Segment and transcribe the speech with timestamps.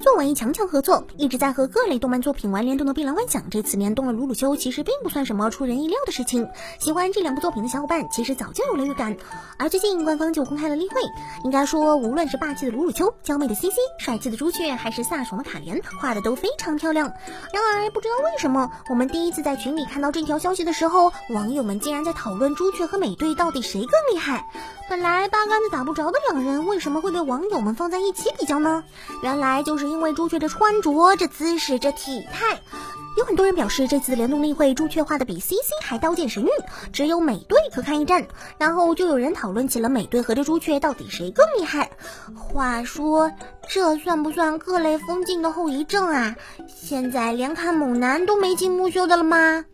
[0.00, 6.48] 作为强强合作，一直在和各类动漫作品玩联动的《碧蓝幻想》，这次联动了鲁鲁修，其实并不算什么出人意料的事情。
[6.80, 9.16] 喜欢这两部作品的小伙伴，其实早就有了预感。
[9.56, 11.00] 而最近官方就公开了例会，
[11.44, 17.06] 应该说，无论是霸气的鲁鲁修、娇媚的 CC、帅气的朱雀，还是飒爽的卡莲，画的都非常漂亮。
[17.52, 24.44] 然而，不知道为什么，我们第一次在群里看到这条消息的时候，网友们竟然在讨论朱雀和美队到底谁更厉害。
[24.86, 28.84] 本来八竿子打不着的两人，为什么会被网友们放在一起比较呢？
[29.22, 32.60] 原来就是因为朱雀的穿着、这姿势、这体态。
[33.16, 36.48] 有很多人表示，这次联动例会朱雀画的比 CC 还刀剑神域，
[36.92, 38.26] 只有美队可看一战。
[38.58, 41.92] 然后就有人讨论起了美队和这朱雀到底谁更厉害。
[42.34, 43.30] 话说，
[43.68, 46.34] 这算不算各类封禁的后遗症啊？
[46.66, 49.64] 现在连看猛男都没进木秀的了吗？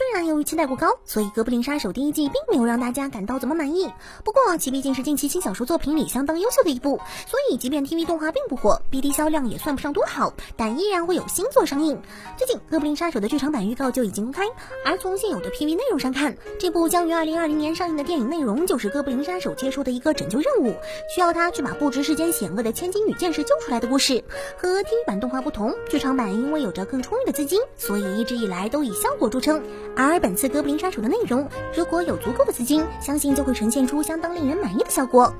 [0.00, 3.86] 虽然由于期待过高，所以《哥布林杀手》第一季并没有让大家感到怎么满意。
[4.24, 12.00] 不过，其毕竟是近期轻小说作品里相当优秀的一部，所以即便 TV 动画并不火，BD 销量也算不上多好，但依然会有新作上映。
[12.38, 14.44] 最近，《哥布林杀手》的剧场版预告就已经公开，
[14.86, 20.74] 而从现有的 PV 内容上看，这部将于2020年上映的电影内容就是哥布林杀手接受的一个拯救任务，
[21.14, 24.24] 需要他去把不知世间险恶的千金女剑士救出来的故事。
[24.56, 29.62] 和 TV 版动画不同，剧场版因为有着更充裕的资金，所以一直以来都以效果著称。
[29.96, 35.32] 而本次《哥布林杀手》的内容，如果有足够的资金，相信就会呈现出相当令人满意的效果。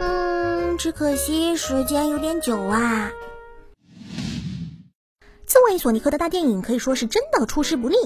[0.00, 3.10] 嗯，只可惜时间有点久啊。
[5.52, 7.96] 刺猬索尼克的大电影可以说是真的出师不利。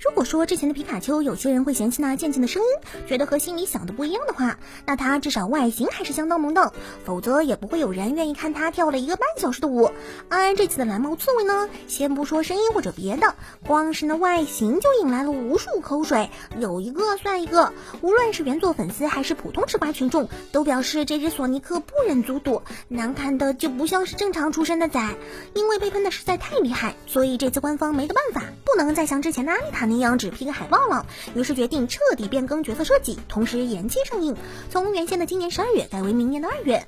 [0.00, 2.68] 如果说之前的皮卡丘有些人会嫌弃那渐渐的声音，
[3.06, 6.72] 觉得和心里想的不一样的话，那它至少外形还是相当萌的，
[7.04, 9.90] 否则也不会有人愿意看它跳了一个半小时的舞。
[10.30, 13.34] 而这次的蓝毛刺猬呢，先不说声音或者别的，
[13.66, 17.74] 光是那外形就引来了无数口水，有一个算一个。
[18.00, 25.06] 无论是原作粉丝还是普通吃瓜群众，都表示这只索尼克不忍卒睹，难看的就不像是正常出生的仔，
[25.52, 26.93] 因为被喷的实在太厉害。
[27.06, 34.36] 所以这次官方没得办法，不能再像之前的阿丽塔那样只批个海报了，于是决定彻底变更角色设计，同时延期上映，
[34.70, 36.86] 从原先的今年十二月改为明年的二月。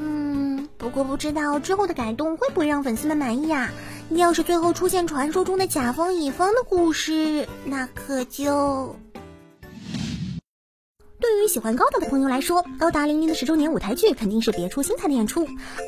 [0.00, 3.70] 嗯，不过不知道之后的改动会不会让粉丝们满意呀？
[4.10, 8.96] 要是最后出现传说中的甲方乙方的故事，那可就……
[11.48, 15.44] 喜欢高达的朋友来说，高达零零的十周年舞台剧肯定是别出心裁的演出；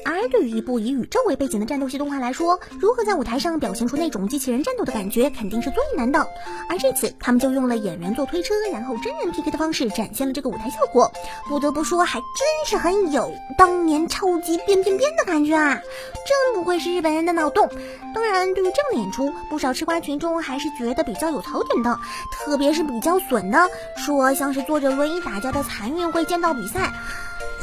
[0.06, 6.26] 而对于一部以宇宙为背景的战斗系动画来说，如何在舞台上表现出那种机器人战斗的感觉，肯定是最难的。
[6.70, 11.12] 而这次他们就用了演员做推车，然后真人 PK 的方式展现了这个舞台效果。
[11.46, 12.26] 不得不说，还真
[12.66, 15.78] 是很有当年超级变变变的感觉啊！
[16.26, 17.68] 真不愧是日本人的脑洞。
[18.14, 21.98] 当然，对于这样的演出，不少吃瓜群众还是觉得比较有槽点的，
[22.32, 25.20] 特别是比较损的，说像是坐着轮椅。
[25.20, 26.92] 打架的残运会剑道比赛，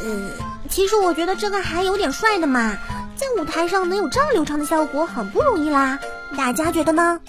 [0.03, 0.29] 呃，
[0.69, 2.75] 其实我觉得这个还有点帅的嘛，
[3.15, 5.99] 在舞台上能有这样流畅的效果很不容易啦，
[6.35, 7.19] 大家觉得呢？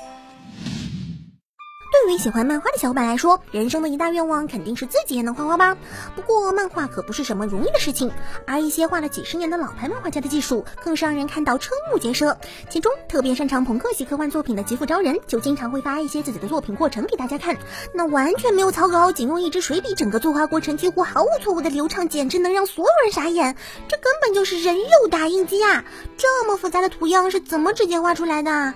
[2.04, 5.76] 对于喜欢漫画的小伙伴来说，人生的一大愿望肯定是自己也能画画吧。
[6.14, 8.12] 不过漫画可不是什么容易的事情，
[8.46, 12.38] 而一些画了几十年的老牌漫画家的技术更是让人看到瞠目结舌。
[12.70, 17.58] 其中特别擅长朋克系科幻作品的极富昭人，就经常会发一些自己的作品过程给大家看，
[17.92, 23.56] 那完全没有草稿，仅用一支水笔，整个作画过程几乎毫无错误的流畅，简直能让所有人傻眼。
[23.88, 25.84] 这根本就是人肉打印机啊！
[26.16, 28.72] 这么复杂的图样是怎么直接画出来的？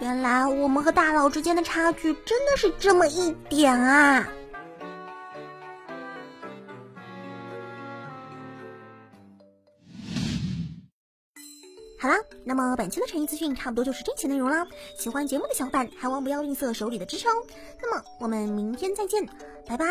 [0.00, 4.28] 原来我们和大佬之间的差距真的是这么一点啊！
[11.98, 14.66] 好啦，那么本期的成语资讯差不多就是这些内容啦。
[14.98, 17.32] 喜欢节目的小伙伴还望不要吝啬手里的支持哦。
[17.80, 19.26] 那么我们明天再见，
[19.66, 19.86] 拜拜。